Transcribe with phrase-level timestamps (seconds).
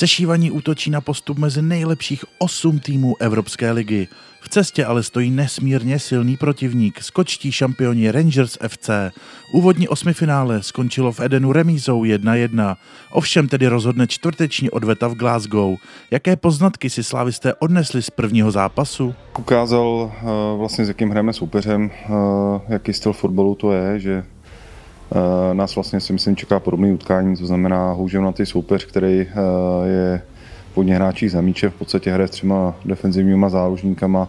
[0.00, 4.08] Sešívaní útočí na postup mezi nejlepších osm týmů Evropské ligy.
[4.40, 8.90] V cestě ale stojí nesmírně silný protivník, skočtí šampioni Rangers FC.
[9.54, 12.76] Úvodní osmifinále skončilo v Edenu remízou 1-1.
[13.12, 15.76] Ovšem tedy rozhodne čtvrteční odveta v Glasgow.
[16.10, 19.14] Jaké poznatky si slávisté odnesli z prvního zápasu?
[19.38, 20.24] Ukázal eh,
[20.56, 22.08] vlastně, s jakým hrajeme soupeřem, eh,
[22.68, 24.24] jaký styl fotbalu to je, že
[25.52, 27.96] nás vlastně si myslím čeká podobné utkání, to znamená
[28.32, 29.34] ty soupeř, který eh,
[29.88, 30.22] je
[30.74, 34.28] hodně hráčí za míče, v podstatě hraje s třema defenzivníma záložníkama.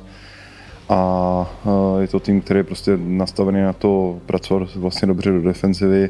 [0.90, 5.42] A eh, je to tým, který je prostě nastavený na to pracovat vlastně dobře do
[5.42, 6.10] defenzivy,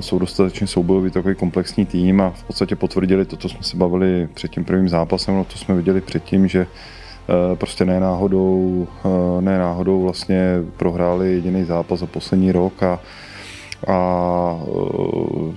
[0.00, 4.28] jsou dostatečně soubojový takový komplexní tým a v podstatě potvrdili to, co jsme se bavili
[4.34, 6.66] před tím prvním zápasem, no to jsme viděli předtím, že
[7.54, 8.86] prostě ne náhodou,
[9.40, 13.00] ne náhodou vlastně prohráli jediný zápas za poslední rok a
[13.86, 15.54] a uh,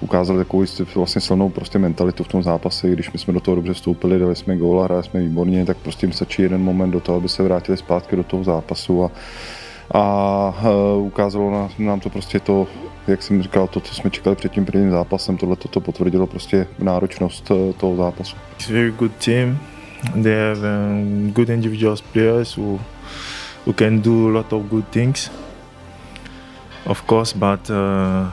[0.00, 3.72] ukázali takovou vlastně silnou prostě mentalitu v tom zápase, když my jsme do toho dobře
[3.72, 7.00] vstoupili, dali jsme gól a hráli jsme výborně, tak prostě jim stačí jeden moment do
[7.00, 9.10] toho, aby se vrátili zpátky do toho zápasu a,
[9.94, 10.54] a
[10.96, 12.66] ukázalo nám, to prostě to,
[13.06, 16.66] jak jsem říkal, to, co jsme čekali před tím prvním zápasem, tohle to potvrdilo prostě
[16.78, 18.36] náročnost toho zápasu.
[18.56, 19.58] It's a very good team.
[20.14, 22.78] They have um, good individual players who,
[23.64, 25.30] who can do a lot of good things
[26.88, 27.32] of course.
[27.32, 28.30] But uh,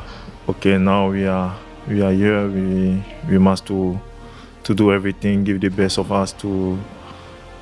[0.49, 1.55] okay, now we are
[1.87, 2.47] we are here.
[2.47, 3.99] We we must to
[4.63, 6.79] to do everything, give the best of us to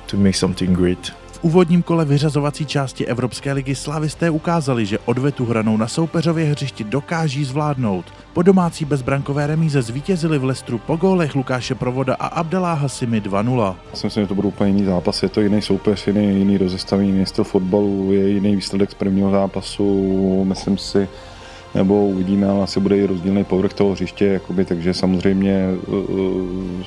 [0.06, 1.12] to make something great.
[1.44, 7.44] Úvodním kole vyřazovací části Evropské ligy slavisté ukázali, že odvetu hranou na soupeřově hřišti dokáží
[7.44, 8.04] zvládnout.
[8.32, 13.76] Po domácí bezbrankové remíze zvítězili v Lestru po gólech Lukáše Provoda a Abdeláha Simi 2-0.
[13.90, 16.58] Já si myslím, že to budou úplně jiný zápas, je to jiný soupeř, jiný, jiný
[16.58, 21.08] rozestavení, jiný styl fotbalu, je jiný výsledek z prvního zápasu, myslím si,
[21.74, 26.84] nebo uvidíme, ale asi bude i rozdílný povrch toho hřiště, jakoby, takže samozřejmě uh,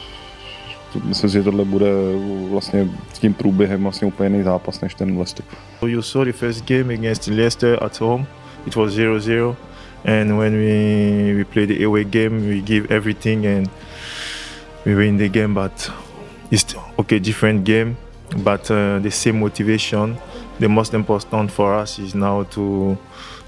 [1.04, 1.92] myslím že tohle bude
[2.50, 5.46] vlastně s tím průběhem vlastně úplně jiný zápas než ten Leicester.
[5.88, 8.26] You saw the first game against Leicester at home.
[8.66, 9.56] It was 0-0
[10.06, 13.70] and when we, we played the away game we give everything and
[14.86, 15.92] we win the game but
[16.52, 17.98] it's okay different game
[18.44, 20.18] but uh, the same motivation.
[20.60, 22.98] The most important for us is now to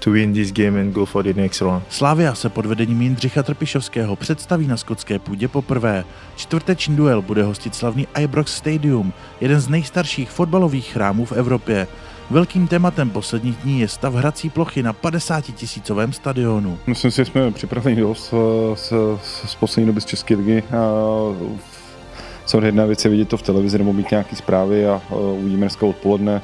[0.00, 1.82] to win this game and go for the next round.
[1.88, 6.04] Slavia se pod vedením Jindřicha Trpišovského představí na skotské půdě poprvé.
[6.36, 11.86] Čtvrteční duel bude hostit slavný Ibrox Stadium, jeden z nejstarších fotbalových chrámů v Evropě.
[12.30, 16.78] Velkým tématem posledních dní je stav hrací plochy na 50 tisícovém stadionu.
[16.86, 18.34] Myslím si, že jsme připraveni dost
[18.74, 18.92] z,
[19.22, 20.62] z, z poslední doby z České ligy.
[22.46, 25.86] Samozřejmě jedna věc je vidět to v televizi nebo mít nějaké zprávy a uvidíme dneska
[25.86, 26.42] odpoledne,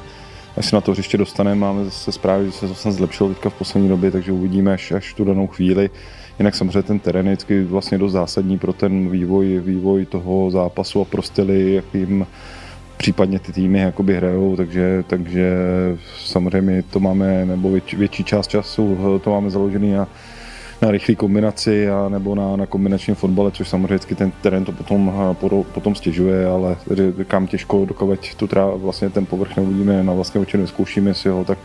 [0.57, 3.55] až se na to hřiště dostaneme, máme zase zprávy, že se zase zlepšilo teďka v
[3.55, 5.91] poslední době, takže uvidíme až, až tu danou chvíli.
[6.39, 11.01] Jinak samozřejmě ten terén je vždycky vlastně dost zásadní pro ten vývoj, vývoj toho zápasu
[11.01, 12.27] a pro styly, jakým
[12.97, 15.53] případně ty týmy jakoby hrajou, takže, takže
[16.25, 20.09] samozřejmě to máme, nebo větší, větší část času to máme založený na
[20.83, 25.37] na rychlé kombinaci a nebo na, na kombinačním fotbale, což samozřejmě ten terén to potom,
[25.73, 26.77] potom stěžuje, ale
[27.27, 31.45] kam těžko, dokud tu trá, vlastně ten povrch neuvidíme na vlastně oči, neskoušíme si ho,
[31.45, 31.59] tak,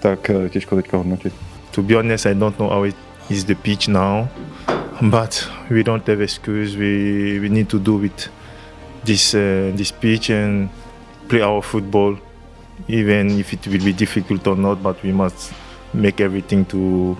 [0.00, 1.32] tak eh, těžko teďka hodnotit.
[1.70, 2.96] To be honest, I don't know how it
[3.30, 4.26] is the pitch now,
[5.02, 6.76] but we don't have excuse.
[6.78, 8.30] We, we need to do with
[9.04, 10.70] this, uh, this pitch and
[11.28, 12.16] play our football,
[12.88, 15.52] even if it will be difficult or not, but we must
[15.92, 17.16] make everything to,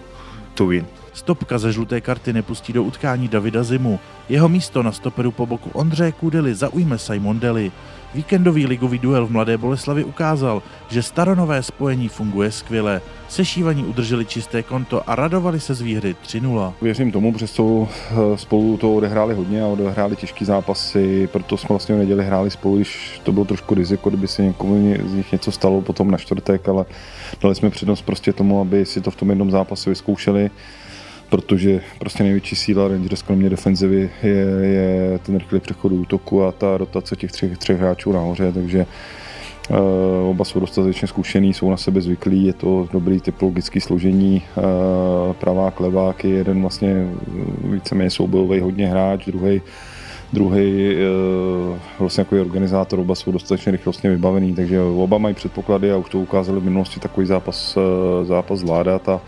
[0.55, 0.96] to win.
[1.17, 3.99] Stopka ze žluté karty nepustí do utkání Davida Zimu.
[4.29, 7.73] Jeho místo na stoperu po boku Ondřeje Kudely zaujme Simon Deli.
[8.15, 13.01] Víkendový ligový duel v Mladé Boleslavi ukázal, že staronové spojení funguje skvěle.
[13.29, 16.73] Sešívaní udrželi čisté konto a radovali se z výhry 3-0.
[16.83, 21.69] Věřím tomu, protože jsou eh, spolu to odehráli hodně a odehráli těžký zápasy, proto jsme
[21.69, 25.33] vlastně v neděli hráli spolu, když to bylo trošku riziko, kdyby se někomu z nich
[25.33, 26.85] něco stalo potom na čtvrtek, ale
[27.43, 30.51] dali jsme přednost prostě tomu, aby si to v tom jednom zápase vyzkoušeli
[31.37, 36.77] protože prostě největší síla Rangers kromě defenzivy je, je ten rychlý přechod útoku a ta
[36.77, 38.87] rotace těch třech, třech hráčů nahoře, takže
[39.71, 44.63] Uh, oba jsou dostatečně zkušený, jsou na sebe zvyklí, je to dobrý typologický složení, uh,
[45.33, 47.07] pravák, levák je jeden vlastně
[47.65, 49.63] víceméně soubojový hodně hráč, druhý
[50.33, 55.97] druhý uh, vlastně jako organizátor, oba jsou dostatečně rychlostně vybavený, takže oba mají předpoklady a
[55.97, 57.79] už to ukázali v minulosti takový zápas,
[58.23, 59.21] zápas zvládat a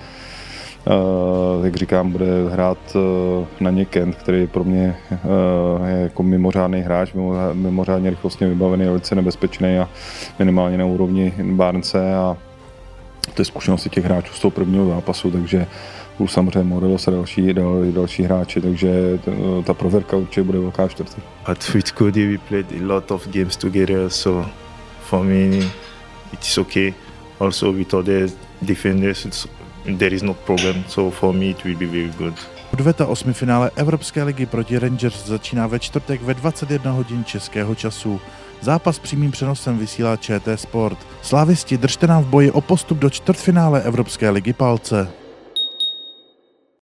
[1.65, 6.81] jak říkám, bude hrát uh, na ně Kent, který pro mě uh, je jako mimořádný
[6.81, 7.13] hráč,
[7.53, 9.89] mimořádně rychlostně vybavený, velice nebezpečný a
[10.39, 12.37] minimálně na úrovni Barnce a
[13.39, 15.67] je zkušenosti těch hráčů z toho prvního zápasu, takže
[16.17, 19.19] plus samozřejmě Morelos a další, dal, další hráči, takže
[19.65, 21.23] ta prověrka určitě bude velká čtvrtý.
[21.45, 24.49] At with Cody we played a lot of games together, so
[25.01, 25.67] for me
[26.33, 26.95] it's okay.
[27.41, 28.29] Also with other
[28.63, 29.47] defenders, it's,
[29.99, 32.35] there is no problem, so for me it will be very good.
[32.73, 38.21] Odveta osmifinále Evropské ligy proti Rangers začíná ve čtvrtek ve 21 hodin českého času.
[38.61, 40.99] Zápas přímým přenosem vysílá ČT Sport.
[41.23, 45.09] Slávisti, držte nám v boji o postup do čtvrtfinále Evropské ligy palce.